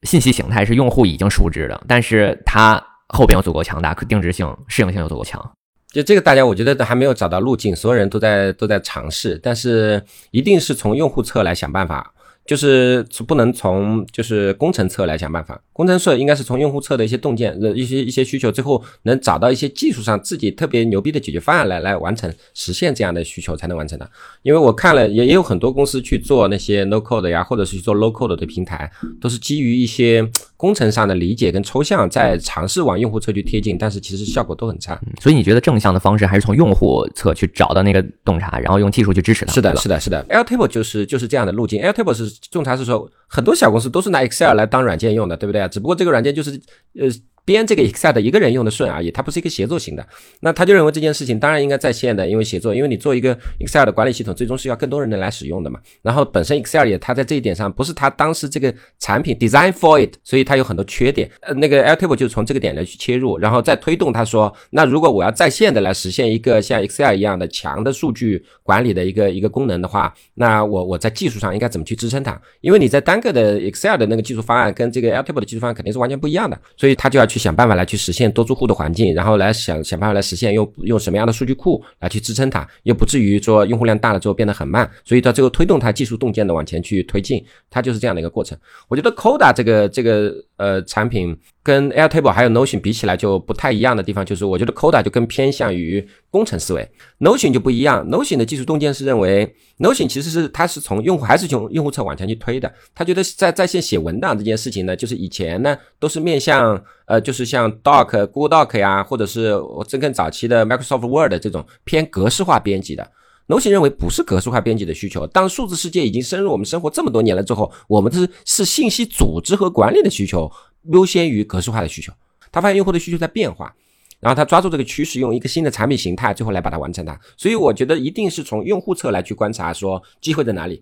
[0.03, 2.85] 信息形态是用户已经熟知的，但是它。
[3.09, 5.51] 后边又足够强大，可定制性、适应性又足够强，
[5.91, 12.13] 就这个大家我觉得都还没有找到路径，所有人都在都在尝试，但是一定是从用户侧来想办法。
[12.47, 24.09] 就是不能从就是工程侧来想办法，工程侧应该是从用户侧的一些洞见、呃一些一些需求，最后能找到一些技术上自己特别牛逼的解决方案来来完成实现这样的需求才能完成的。
[24.43, 34.97] 因为我看了也也有很多公司去做那些 no code 呀，或者是去做 low code 的平台，都是基于一些工程上的理解跟抽象，在尝试往用户侧去贴近，但是其实效果都很差。
[35.21, 39.51] 所以你觉得正向的方式还是从用户侧去找到那个洞察，然后用技术去支持它？
[39.51, 40.25] 是的，是的，是的。
[40.29, 42.36] Airtable 就是就是这样的路径，Airtable 是。
[42.49, 45.67] 仲裁是说，很多小公司都是拿 Excel 来当软件用的，对不对？
[45.69, 46.51] 只不过这个软件就是，
[46.99, 47.07] 呃。
[47.47, 50.05] 编这个 Excel 的一个人用的顺而已，它不是一个协作型的。
[50.41, 55.79] 那他就认为这件事情当然应该在线的，因为协作，因为你做一个 Excel 的管理系统，最终是要更多人来使用的嘛。
[56.01, 61.31] 然后本身 Excel 也，它在这一点上不是它当时这个产品 design for it，所以它有很多缺点。
[61.39, 72.37] 呃，那个 Airtable 就从这个点来去切入，然后再推动他说，那如果我要在线的来实现一个像 Excel 一样的强的数据管理的一个一个功能的话，那我我在技术上应该怎么去支撑它？
[72.59, 78.31] 因为你在单个的 Excel 的那个技术方案跟这个 Airtable 的技术方案肯定是完全不一样的，所以他就要去想办法来去实现。
[78.31, 88.57] 多租户的环境，然后来想想办法来实现，用用什么样的数据库来去支撑它，又不至于说用户量大了之后变得很慢，所以到最后推动它技术洞见的往前去推进，它就是这样的一个过程。
[88.87, 91.37] 我觉得 Coda 这个这个呃产品。
[91.67, 98.09] 跟 Airtable 还有 Notion 比起来就不太一样的地方，就是我觉得 Coda 就更偏向于工程思维，Notion 就不一样。
[98.09, 102.73] Notion 的技术洞见是认为，Notion 其实是它是从用户还是从用户侧往前去推的。
[102.95, 113.05] 他觉得在在线写文档这件事情呢，就是以前呢都是面向呃，就是像 Doc、Google Doc 呀，或者是我这更早期的 Microsoft Word 这种偏格式化编辑的。
[113.47, 115.25] Notion 认为不是格式化编辑的需求。
[115.27, 120.51] 当数字世界已经深入我们生活这么多年了之后，我们是是信息组织和管理的需求。
[120.93, 122.13] 优先于格式化的需求，
[122.49, 123.75] 他发现用户的需求在变化，
[124.21, 127.19] 然后他抓住这个趋势，用一个新的产品形态，最后来把它完成它。
[127.35, 130.81] 所以我觉得一定是从用户侧来去观察，说机会在哪里，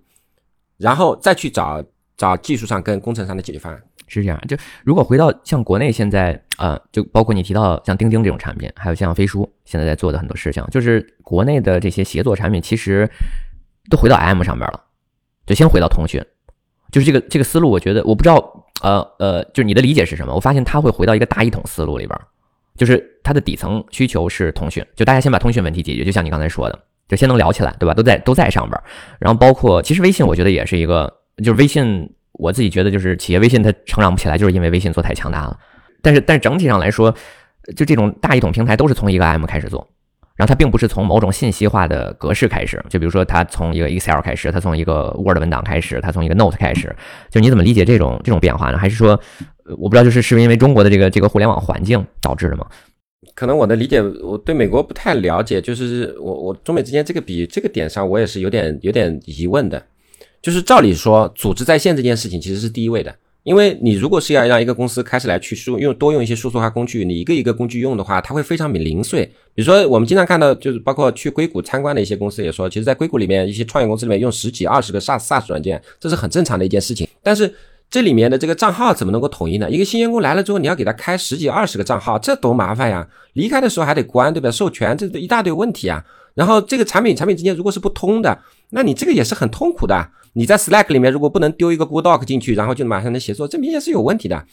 [0.77, 1.83] 然后再去找
[2.15, 3.83] 找技术上跟工程上的解决方案。
[4.07, 13.09] 是这样，就如果回到像国内现在，呃，就包括你提到像钉钉这种产品，还有像飞书现在在做的很多事情，就是国内的这些协作产品，其实
[13.89, 14.81] 都回到 M 上边了，
[15.45, 16.23] 就先回到通讯，
[16.91, 18.61] 就是这个这个思路，我觉得我不知道。
[18.81, 20.35] 呃呃，就是你的理解是什么？
[20.35, 22.19] 我发现它会回到一个大一统思路里边，
[22.75, 27.93] 就是它的底层需求是通讯，就大家先把通讯问题解决，就像你刚才说的，就先能聊起来，对吧？
[27.93, 28.79] 都在都在上边，
[29.17, 35.57] 然后包括其实微信，我觉得也是一个，就是微信，我自己觉得就是企业微信它成长不起来，就是因为微信做太强大了。
[36.01, 37.13] 但是但是整体上来说，
[37.75, 39.87] 就这种大一统平台都是从一个 M 开始做，
[40.35, 46.95] 然后它并不是从某种信息化的格式开始，就比如说它从一个 Excel 开始，它从一个 Word 文档开始，它从一个 Note 开始，
[47.31, 48.77] 就你怎么理解这种这种变化呢？
[48.77, 49.19] 还是说，
[49.77, 52.67] 我不知道，就是是不是因为中国的这个这个互联网环境导致的吗？
[53.33, 59.83] 可能我的理解，我对美国不太了解，就是我我中美之间这个比这个点上，我也是有点有点疑问的。
[60.45, 69.25] 就是照理说，组织在线这件事情其实是第一位的，因为你如果是要让一个公司开始来去输用多用一些数字化工具，你一个一个工具用的话，它会非常零碎。
[69.55, 77.07] 比如说我们经常看到，就是包括去硅谷参观的一些公司也说，其实，在硅谷里面一些创业公司里面用十几二十个 SaaS SaaS 软件，这是很正常的一件事情。
[77.23, 77.51] 但是
[77.89, 79.67] 这里面的这个账号怎么能够统一呢？
[79.71, 83.07] 一个新员工来了之后，你要给他开十几二十个账号，这多麻烦呀！
[83.33, 84.51] 离开的时候还得关，对吧？
[84.51, 86.05] 授权这一大堆问题啊。
[86.35, 88.37] 然后这个产品产品之间如果是不通的，
[88.69, 90.07] 那你这个也是很痛苦的。
[90.33, 94.45] 你在 Slack 里面如果不能丢一个 Google Doc 进去，然后就马上能协作，这明显是有问题的。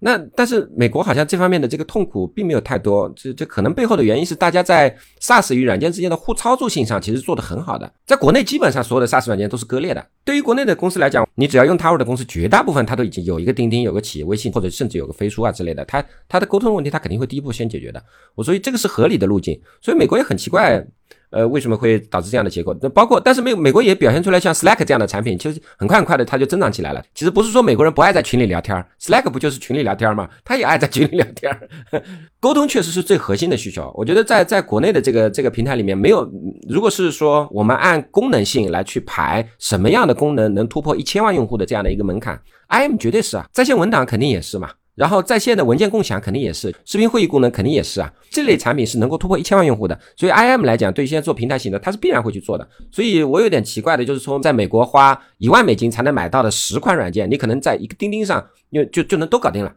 [0.00, 7.90] 那但是美国好像这方面的这个痛苦并没有太多，这这可能背后的原因是大家在 SaaS 与软件之间的互操作性上其实做得很好的。
[8.04, 10.06] 在国内基本上所有的 SaaS 软件都是割裂的。
[10.24, 18.02] 对于国内的公司来讲，你只要用 Tower 的公司，绝大部分它都已经有一个钉钉，有个企业微信，或者甚至有个飞书啊之类的，它它的沟通问题它肯定会第一步先解决的。
[18.34, 19.58] 我所以这个是合理的路径。
[19.80, 20.86] 所以美国也很奇怪。
[21.30, 22.76] 呃，为什么会导致这样的结果？
[22.80, 27.02] 那包括，但是美美国也表现出来，像 Slack 这样的产品，其实很快很快的它就增长起来了。
[27.14, 30.28] 其实不是说美国人不爱在群里聊天，Slack 不就是群里聊天吗？
[30.44, 31.52] 他也爱在群里聊天，
[32.38, 33.92] 沟通确实是最核心的需求。
[33.96, 36.30] 我觉得在在国内的这个这个平台里面，没有，
[36.68, 44.70] 如果是说我们按功能性来去排，什么样的功能能突破一千万用户的这样的一个门槛，IM 绝对是啊，在线文档肯定也是嘛。
[44.94, 52.68] 然后在线的文件共享肯定也是，视频会议功能肯定也是啊，这类产品是能够突破一千万用户的，所以 IM 来讲，对现在做平台型的，它是必然会去做的。
[52.92, 59.74] 所以我有点奇怪的就是从，在美国花一万美金才能买到的十款软件，你可能在一个钉钉上，就就就能都搞定了，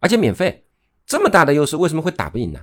[0.00, 0.64] 而且免费，
[1.06, 2.60] 这么大的优势，为什么会打不赢呢？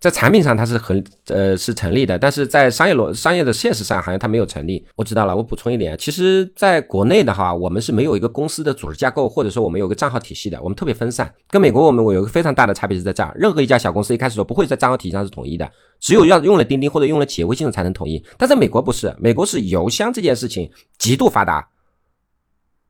[0.00, 4.82] 在产品上它是很呃是成立的，但是在商业逻商业的现实上好像它没有成立。
[4.96, 11.30] 我知道了，我补充一点，其实在国内的话，我们是没有一个公司的组织架构，或者说我们有个账号体系的，我们特别分散。
[11.50, 18.24] 跟美国我们我有个非常大的差别是在这儿，任何一家小公司一开始说不会在账号体系上是统一的，只有要用了钉钉或者用了企业微信才能统一。
[18.38, 21.68] 但在美国不是，美国是邮箱这件事情极度发达，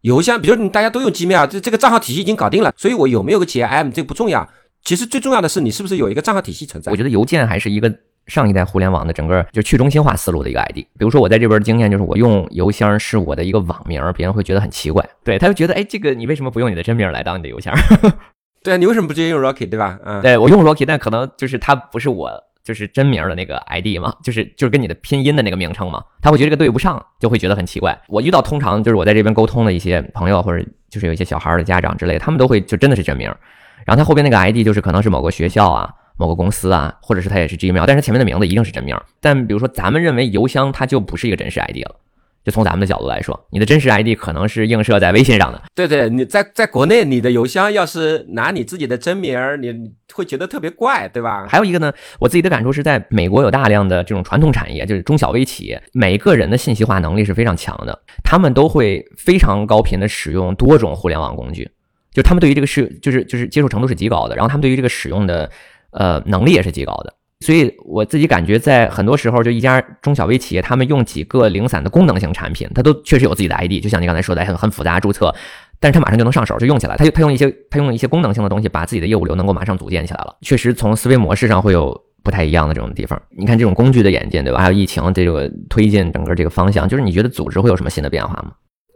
[0.03, 4.49] 邮箱，比如你大家都用 Gmail，这这个账号体系已经搞定了，所以我有没有个企业 M 这不重要。
[4.85, 6.90] 其实最重要的是，你是不是有一个账号体系存在？
[6.90, 7.93] 我觉得邮件还是一个
[8.27, 10.77] 上一代互联网的整个就去中心化思路的一个 ID。
[10.77, 17.75] 比如说我在这边经验就是，我用邮箱是我的一个网名，别人会觉得很奇怪，对他就觉得，哎，这个你为什么不用你的真名来当你的邮箱？
[18.62, 19.99] 对啊，你为什么不直接用 Rocky，对吧？
[20.05, 22.31] 嗯，对我用 Rocky，但可能就是它不是我
[22.62, 27.99] 就是真名的那个 ID 嘛，就是就是跟你的拼音的那个名称嘛，他会觉得这个对不上，就会觉得很奇怪。
[28.09, 33.33] 我遇到通常就是我在这边沟通的一些朋友或者就是有一些小孩的家长之类，他们都会就真的是真名。
[33.90, 38.96] 然后它后边那个 ID 就是可能是某个学校啊、某个公司啊，或者是它也是 Gmail，但是前面的名字一定是真名。
[39.20, 41.96] 但比如说咱们认为邮箱它就不是一个真实 ID 了，
[42.44, 45.61] 就从咱们的角度来说，你的真实 ID 可能是映射在微信上的。
[45.74, 49.74] 对对，你在在国内你的邮箱要是拿你自己的真名，你
[50.14, 51.48] 会觉得特别怪，对吧？
[51.48, 61.68] 还有一个呢，我自己的感触是在美国有大量的这种传统产业，就是中小微企业，每个人的信息化能力是非常强的，他们都会非常高频的使用多种互联网工具。
[62.12, 65.51] 就他们对于这个是就是就是接受程度是极高的，然后他们对于这个使用的
[65.92, 75.35] 呃能力也是极高的，所以我自己感觉在很多时候，就一家中小微企业，他们用几个零散的功能性产品，它都确实有自己的 ID，就像你刚才说的，很很复杂注册，
[75.79, 83.20] 但是它马上就能上手就用起来，他就他用一些他用一些功能性的东西，把自己的业务流能够马上组建起来了，确实从思维模式上会有不太一样的这种地方。
[83.31, 84.61] 你看这种工具的演进，对吧？
[84.61, 88.53] 还有疫情这个推进整个这个方向，就是你觉得组织会有什么新的变化吗？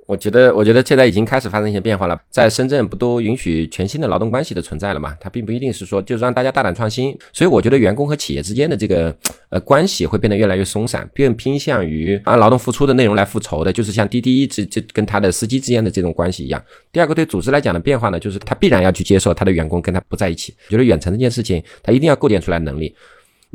[0.07, 2.21] 我觉得，我觉得现在已经开始发生一些变化了。
[2.29, 5.17] 在深圳，不都允许全新的劳动关系的存在了嘛？
[5.19, 7.17] 它并不一定是说就是让大家大胆创新。
[7.33, 9.17] 所以我觉得员工和企业之间的这个
[9.49, 16.63] 呃关系会变得越来越松散，更偏向于按劳动付出的内容来复仇的，就是像滴滴这这跟他的司机之间的这种关系一样。
[16.93, 20.55] 第二个，对组织来讲的变化呢，就是他必然要去接受他的员工跟他不在一起。
[20.67, 22.95] 我觉得远程这件事情，他一定要构建出来能力。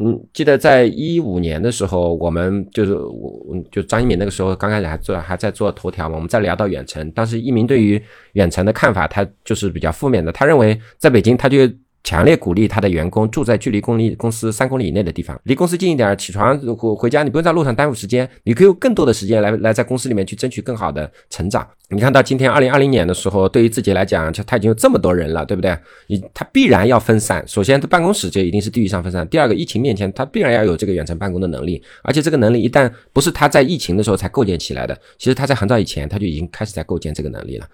[0.01, 8.01] 嗯，记得在一五年的时候，我们就是我，就张一鸣那个时候刚开始还做还在做头条嘛，我们在聊到远程，当时一鸣对于
[8.33, 11.57] 远程的看法，他就是比较负面的，他认为在北京他就。
[12.03, 21.67] 强烈鼓励他的员工住在距离公里公司三公里以内的地方，离公司近一点，起床回回家，你不用在路上耽误时间，你可以有更多的时间来来在公司里面去争取更好的成长。
[21.91, 25.77] 你看到今天二零二零年的时候，对于自己来讲，就他已经有这么多人了，对不对？
[26.07, 27.43] 你他必然要分散。
[27.47, 29.27] 首先，办公室就一定是地域上分散。
[29.27, 31.81] 第二个，疫情面前，他必然要有这个远程办公的能力。
[32.03, 37.67] 而且这个能力一旦不是他在疫情的时候才构建起来的，其实他在很早以前他就已经开始在构建这个能力了。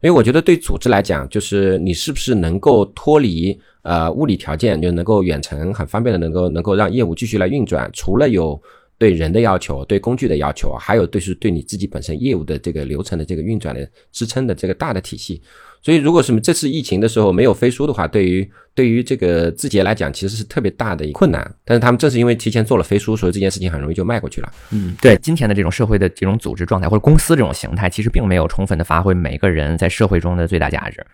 [0.00, 8.60] 因为我觉得对组织来讲，就是你是不是能够脱离呃物理条件，就能够远程很方便的能够能够让业务继续来运转，除了有
[8.98, 15.40] 对人的要求、对工具的要求，还有对是对你自己本身业务的这个流程的这个运转的支撑的这个大的体系。
[15.80, 21.54] 所以，如果是这次疫情的时候没有飞书的话，对于对于这个字节来讲，其实是特别大的困难。
[21.64, 24.52] 但是他们正是因为提前做了飞书，所以这件事情很容易就迈过去了。
[24.72, 31.06] 嗯，对，今天的这种社会的这种组织状态或者公司这种形态，其实并没有充分的发挥每个人在社会中的最大价值。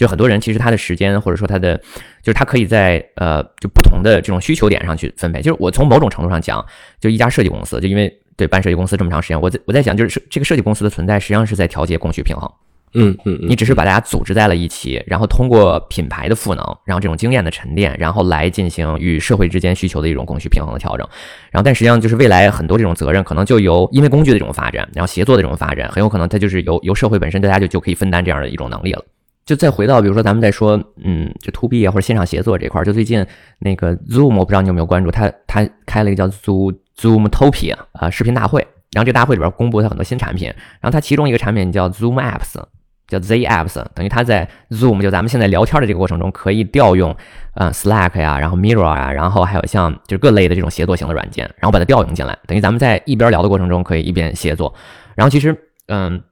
[0.00, 1.76] 就很多人其实他的时间或者说他的，
[2.22, 5.42] 就是他可以在呃就不同的这种需求点上去分配。
[5.42, 6.64] 就是我从某种程度上讲，
[6.98, 12.50] 就一家设计公司，就因为对办设计公司这么长时间，我在我在想，就是这个设计公司的存在实际上是在调节供需平衡。
[12.94, 21.06] 嗯嗯，你只是把大家组织在了一起，然后通过品牌的赋能，然后这种经验的沉淀，然后来进行与社会之间需求的一种供需平衡的调整。
[21.50, 29.04] 然后，但实际上就是未来很多这种责任可能就由因为工具的这种发展，然后协作的这种发展，很有可能它就是由由社会本身大家就就可以分担这样的一种能力了。
[29.44, 33.24] 就再回到比如说咱们在说，嗯，就 to B 啊或者线上协作这块儿，就最近
[33.58, 40.48] 那个 Zoom，我不知道你有没有关注，他他开了一个叫 Zoom Zoomtopia 啊视频大会，然后这大会里边公布他很多新产品，
[40.80, 42.62] 然后它其中一个产品叫 Zoom Apps。
[43.10, 47.12] 叫 Z Apps，等于它在 Zoom 就咱们现在聊天的这个过程中，可以调用
[47.54, 54.72] 呃 Slack 呀，然后 Mirror 啊，然后还有像就是各类的这种协作型的软件，然后把它调用进来，等于咱们在一边聊的过程中可以一边协作。
[55.16, 55.52] 然后其实
[55.88, 56.22] 嗯，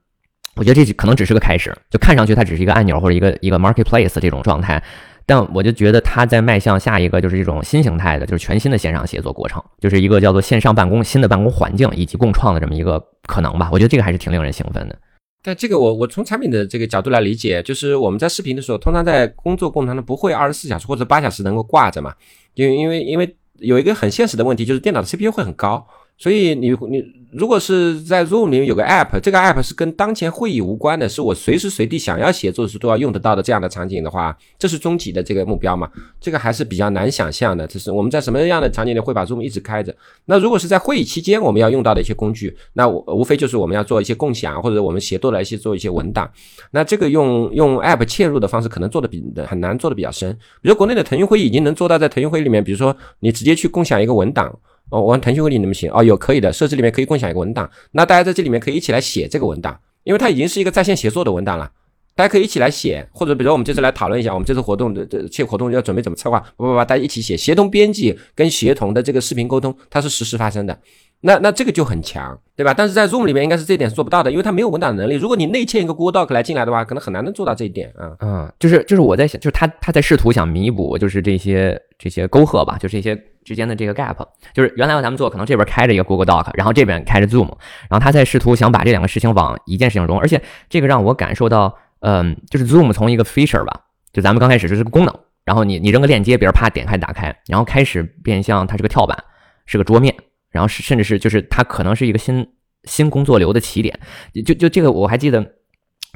[0.59, 4.83] 我觉得这可能只是个开始，就看上去它只是一个按钮或者一个一个 Marketplace 这种状态，
[5.25, 13.69] 但我就觉得它在迈向下一个就是这种新形态的，就是全新的线上协作过程，就是一个叫做线上办公新的办公环境以及共创的这么一个可能吧。
[13.71, 14.99] 我觉得这个还是挺令人兴奋的。
[15.41, 22.13] 但这个我我从产品的这个角度来理解，就是我们在视频的时候，通常在工作过程中不会二十四小时或者八小时能够挂着嘛，
[22.55, 25.87] 因为因为因为有一个很现实的问题，就是电脑的 CPU 会很高。
[26.19, 35.89] 所以你你如果是在 Zoom 里面有个 App，这个 App 是跟当前会议无关的，是我随时随地想要写作时都要用得到的这样的场景的话，这是终极的这个目标嘛？
[36.19, 37.65] 这个还是比较难想象的。
[37.67, 39.95] 就是我们在什么样的场景里会把 Zoom 一直开着？
[40.25, 46.29] 那如果是在会议期间我们要用到的一些工具，那我无非就是我们要做一些共享或者我们协作来一些做一些文档。
[46.71, 50.37] 那这个用用 App 嵌入的方式可能做的比很难做的比较深。
[50.61, 54.53] 比如国内的腾讯会议已经能做到在腾讯会议里面，比如说你直接去共享一个文档。
[54.89, 55.91] 哦，我玩腾讯会议能不能行？
[55.91, 61.71] 哦，有可以的，设置里面可以共享一个文档，那大家在这里面可以一起来写这个文档，因为它已经是一个在线协作的文档了，
[62.15, 70.79] 大家可以一起来写，或者比如说我们这次来讨论一下，我们这次活动的这这活动要准备怎么策划，不不不，大家一起写，协同编辑跟协同的这个视频沟通，它是实时发生的。
[71.21, 72.73] 那那这个就很强，对吧？
[72.73, 75.15] 但是在 Zoom 里面应该是这点是做不到的，因为它没有文档能力。
[75.15, 78.15] 如果你内嵌一个 Google Doc 来进来的话，可能很难能做到这一点啊。
[78.21, 84.15] 嗯，就是就是我在想，就是他他在试图想弥补，就是这些这些沟壑吧，就这些之间的这个 gap。
[84.53, 87.49] 就是原来咱们做可能这边开着一个 Google Doc，然后这边开着 Zoom，
[87.89, 93.81] 然后他在试图想把这两个事情往一件事情中，而且这个让我感受到，嗯，就是 Zoom 从一个 feature 吧，
[94.13, 99.17] 就咱们刚开始就是个功能，然后你你扔个链接，别人啪点开打开，然后开始变相它是个跳板，
[99.65, 100.15] 是个桌面。
[100.51, 102.47] 然后是，甚至是，就是它可能是一个新
[102.83, 103.99] 新工作流的起点。
[104.45, 105.53] 就就这个，我还记得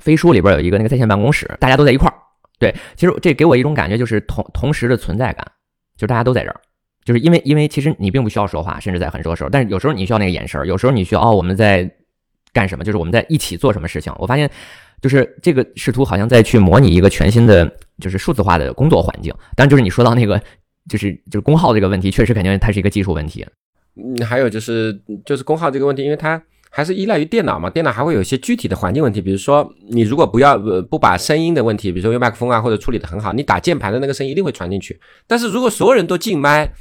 [0.02, 2.14] 飞书里边有一个那个在线办公室，大家都在一块儿。
[2.60, 5.46] 对，其实这给我一种感觉，就是同同时的存在感，
[5.98, 6.60] 就大家都在这儿。
[7.04, 11.90] 就是因为因为其实你并不需要说话，甚至在很多时候，但是有时候你需要那个眼神，有时候你需要哦我们在
[12.54, 14.14] 干什么，就是我们在一起做什么事情。
[14.18, 14.50] 我发现
[15.02, 17.70] 就是这个试图好像在去模拟一个全新的
[18.00, 19.34] 就是数字化的工作环境。
[19.56, 20.42] 但就是你说到那个
[20.88, 23.46] 就是就是功耗这个问题，确实肯定它是一个技术问题。
[23.96, 30.58] 嗯，还有就是就是功耗这个问题，因为它还是依赖于电脑嘛，电脑还会有一些具体的环境问题，比如说你如果不要
[30.90, 35.00] 不把声音的问题，比如说用麦克风啊或者处理的很好，你打键盘的那个声音一定会传进去。
[35.28, 36.74] 但是如果所有人都静麦，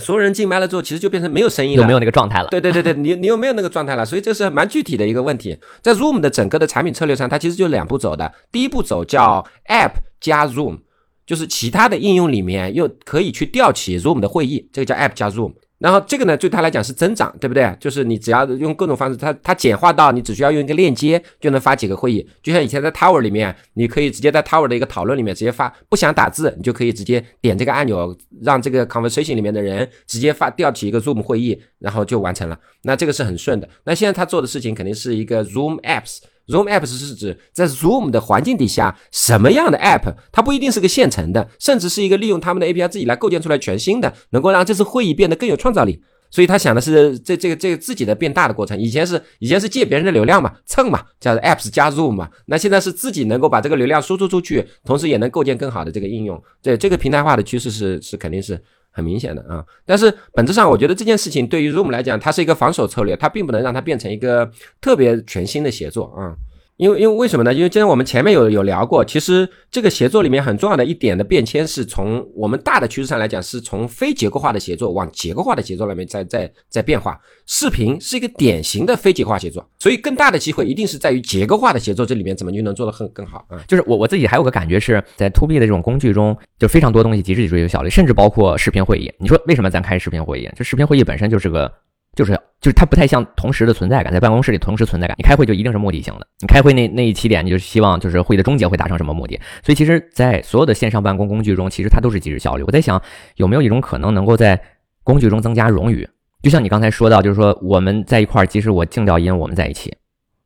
[0.00, 2.48] 所有人静麦了之后，其实就变成没有声音了，没有那个状态了。
[2.48, 5.56] 对对对对，你你又没有那个状态了，所以这是蛮具体的一个问题。
[5.80, 10.80] 在 Zoom 的整个的产品策略上，它其实就两步走的，第一步走叫 App 加 Zoom，
[11.24, 15.52] 就是其他的应用里面又可以去调起 Zoom 的会议，这个叫 App 加 Zoom。
[15.78, 17.76] 然后这个呢，对他来讲是增长，对不对？
[17.78, 32.58] 就是你只要用各种方式，它它简化到你只需要用一个链接就能发几个会议，就像以前在 Tower 里面，你可以直接在 Tower 的一个讨论里面直接发，不想打字，你就可以直接点这个按钮，让这个 conversation 里面的人直接发调起一个 Zoom 会议，然后就完成了。
[32.82, 33.68] 那这个是很顺的。
[33.84, 36.18] 那现在他做的事情肯定是一个 Zoom Apps。
[36.48, 46.02] Zoom Apps 是指在 Zoom 的环境底下，什么样的 App，它不一定是个现成的，甚至是一个利用他们的 API 自己来构建出来全新的，能够让这次会议变得更有创造力。
[46.30, 48.76] 所以他想的是这这个这个自己的变大的过程。
[48.76, 52.28] 以前是以前是借别人的流量嘛，蹭嘛，叫 Apps 加 Zoom 嘛。
[52.46, 56.42] 那现在是自己能够把这个流量输出出去，同时也能构建更好的这个应用。
[56.60, 58.60] 这这个平台化的趋势是是肯定是
[58.94, 59.62] 很明显的啊。
[59.84, 66.34] 但是本质上，我觉得这件事情对于 Zoom 来讲，它是一个防守策略，它并不能让它变成一个特别全新的协作啊。
[66.76, 67.54] 因为因为为什么呢？
[67.54, 77.16] 因为今天我们前面有有聊过，其实这个协作里面很重要的一点的变迁，是从我们大的趋势上来讲，是从非结构化的协作往结构化的协作里面在在在变化。
[77.46, 83.62] 视频是一个典型的非结构化协作，所以更大的机会一定是在于结构化的协作这里面怎么就能做得更更好啊？
[83.68, 89.12] 就是我我自己还有个感觉是在 to B 的这种工具中，就非常多东西极致追求效率，甚至包括视频会议。
[89.20, 90.50] 你说为什么咱开视频会议？
[90.56, 91.72] 这视频会议本身就是个。
[92.14, 95.16] 就是就是它不太像同时的存在感，在办公室里同时存在感。
[95.18, 99.38] 你开会就一定是目的性的，你开会那那一起点，你就希望就是会的终结会达成什么目的。
[99.62, 102.62] 所以其实，在所有的线上办公工具中，其实它都是即时效率。
[102.62, 103.00] 我在想，
[103.36, 104.60] 有没有一种可能能够在
[105.02, 106.08] 工具中增加冗余？
[106.42, 109.94] 就像你刚才说到，就是说我们在一块儿，即使我静掉音，我们在一起，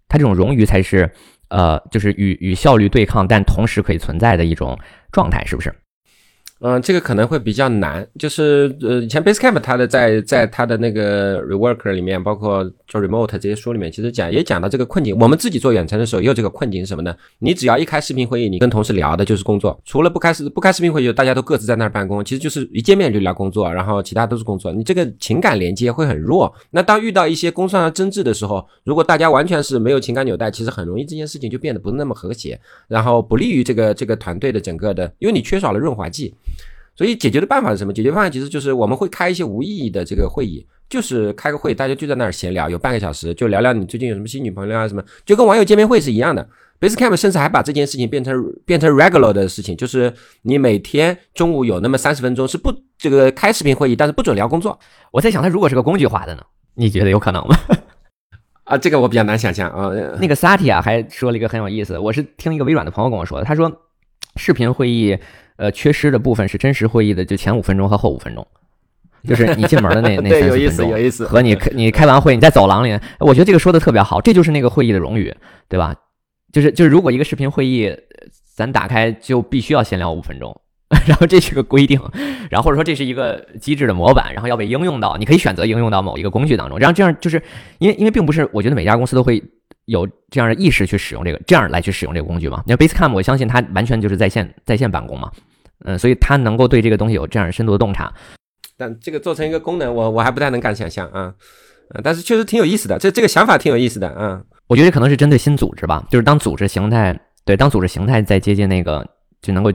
[0.09, 1.11] 它这种冗余才是
[1.49, 4.79] 呃，就是与与效率对抗，但同时可以存在的一种
[5.11, 5.75] 状态，是不是？
[6.61, 15.17] 嗯，这个可能会比较难，就是呃，以前 Basecamp 它的在在它的那个 Reworker 里面，包括做 Remote 这些书里面，其实讲也讲到这个困境。
[15.21, 17.15] 我们自己做远程的时候也有这个困境什么呢？
[17.39, 26.53] 你只要一开视频会议，你跟同事聊的就是工作，除了不开视不开视频会议，大家都各自在那儿办公，其实就是一见面就聊工作，然后其他都是工作，你这个情感连接会很弱。
[26.73, 36.35] 那当遇到一些工作上争执的时候，如果大家完全是没有情感纽带，其实很容易这件事情就变得不是那么和谐，然后不利于这个这个团队的整个的，因为你缺少了润滑剂。
[36.99, 37.93] 所以解决的办法是什么？
[37.93, 46.49] 解决方案其实就是我们会开一些无意义的这个会议，就是开个会，大家就在那儿闲聊，有半个小时就聊聊你最近有什么新女朋友啊什么，就跟网友见面会是一样的。
[46.81, 48.35] Basecamp 甚至还把这件事情变成
[48.67, 54.77] 变成 regular 的事情，就是你每天中午有那么三十分钟是不这个开视频会议，但是不准聊工作。
[55.13, 56.43] 我在想，它如果是个工具化的呢？
[56.75, 57.57] 你觉得有可能吗？
[58.65, 59.91] 啊，这个我比较难想象啊。
[60.21, 63.71] 那个 Satya 还说了一个很有意思，我是听一个微软的朋友跟我说的，他说
[64.35, 65.17] 视频会议。
[65.59, 68.47] 呃，缺失的部分是真实会议的，就前五分钟和后五分钟，
[69.27, 75.35] 就是你进门的那 那三四分钟，有意思，和你开你开完会你在走廊里，我觉得这个说的特别好，这就是那个会议的荣誉，
[75.69, 75.93] 对吧？
[76.53, 77.93] 就是就是，如果一个视频会议
[78.55, 80.59] 咱打开就必须要先聊五分钟，
[81.09, 82.01] 然后这是个规定，
[82.51, 87.43] 然后或者说这是一个机制的模板，然后要被应用到，你可以选择应用到某一个工具当中，然后这样就是
[87.79, 89.43] 因为因为并不是，我觉得每家公司都会。
[89.89, 92.63] 有这样的意识去使用这个，这样来去使用这个工具嘛？
[92.67, 95.33] 你看 Basecamp，我相信它完全就是在线在线办公嘛，
[95.85, 98.13] 嗯，所以他能够对这个东西有这样深度的洞察。
[98.77, 101.35] 但这个做成一个功能，我我还不太能敢想象啊，
[102.03, 104.43] 但是确实挺有意思的，这这个想法挺有意思的啊。
[104.67, 109.07] 我觉得可能是针对新组织吧，就是当组织形态对，当组织形态在接近那个
[109.41, 109.73] 就能够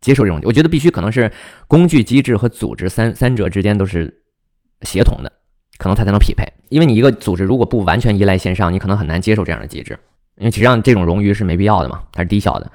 [0.00, 1.30] 接受这种，我觉得必须可能是
[1.66, 4.22] 工具机制和组织三三者之间都是
[4.82, 5.32] 协同的。
[5.78, 9.98] 可能它才能匹配，因为你一个组织如果不完全依赖线上，你可能很难接受这样的机制，
[10.38, 12.72] 因为实际上这种冗余是没必要的嘛，它是低效的。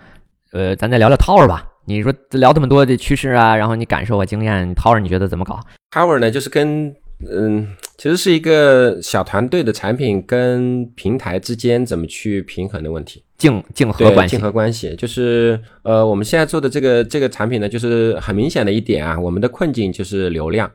[0.54, 5.60] 呃，咱再聊聊 Tower 吧，你说聊这么多的趋势啊，然后你感受啊经验，Tower 你觉得怎么搞
[5.92, 6.96] ？Tower 呢，就是跟
[7.30, 7.68] 嗯，
[7.98, 20.72] 其实是一个小团队的产品跟平台之间怎么去平衡的问题，竞竞合关系，竞合关系就是呃，我们现在做的这个这个产品呢，就是很明显的一点啊，我们的困境就是流量。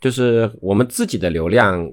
[0.00, 1.88] 就是我们自己的流量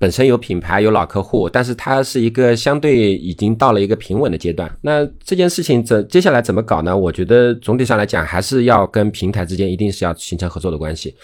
[0.00, 4.74] 本身有品牌有老客户，但是它是一个相对已经到了一个平稳的阶段。
[4.80, 6.96] 那这件事情怎接下来怎么搞呢？
[6.96, 11.14] 我觉得总体上来讲，还是要跟平台之间一定是要形成合作的关系，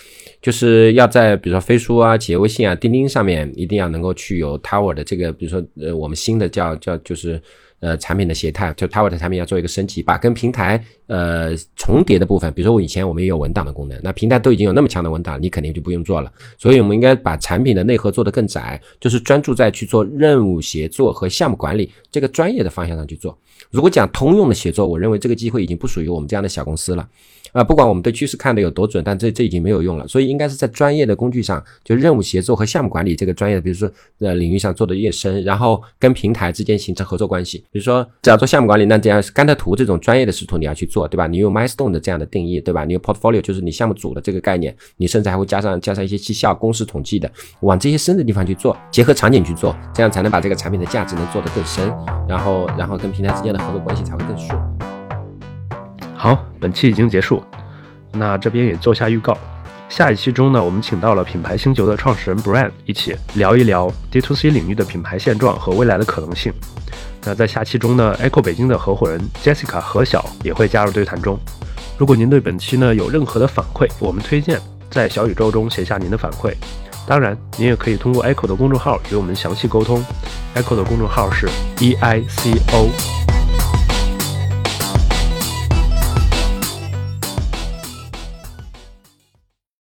[0.43, 7.41] 就是要在比如说飞书啊、企业微信啊、钉钉上面一定要能够去有 Tower 的这个，比如说呃我们新的叫叫就是。
[7.81, 16.33] 呃，产品的协态，就 Tower 的产品要做一个升级，把跟平台呃重叠的部分，比如说我以前我们也有文档的功能，那平台都已经有那么强的文档，你肯定就不用做了。
[16.57, 23.39] 所以我们应该把产品的内核做得更窄，就是专注在去做任务协作和项目管理这个专业的方向上去做。
[23.71, 27.07] 如果讲通用的协作，我认为这个机会已经不属于我们这样的小公司了。
[27.53, 30.07] 啊，不管我们对趋势看的有多准，但这这已经没有用了。
[30.07, 37.65] 所以应该是在专业的工具上，就任务协作和项目管理这个专业，比如说呃领域上做的越深，然后跟平台之间形成合作关系。
[37.71, 41.27] 比如说，只要做项目管理，那这样甘特图这种专业的视图你要去做，对吧？
[41.27, 42.85] 你有 milestone 的这样的定义，对吧？
[42.85, 51.93] 你有 portfolio 就是你项目组的这个概念，你甚至还会加上加上一些绩效公式统计的，往这些深的地方去做，结合场景去做，这样才能把这个产品的价值能做得更深，
[52.29, 54.59] 然后然后跟平台之间的合作关系才会更顺。
[56.15, 57.43] 好，本期已经结束，
[58.13, 59.37] 那这边也做下预告。
[59.89, 66.53] 下一期中呢，我们请到了品牌星球的创始人 Brian 一起聊一聊 D to C 领域的品牌现状和未来的可能性。
[67.29, 71.37] 那在下期中呢，Echo 北京的合伙人 Jessica 何晓也会加入对谈中。
[71.99, 74.61] 如果您对本期呢有任何的反馈，我们推荐
[74.91, 76.55] 在小宇宙中写下您的反馈。
[77.05, 80.05] 当然，您也可以通过 Echo 的公众号与我们详细沟通。
[80.55, 81.49] Echo 的公众号是
[81.81, 83.36] E I C O。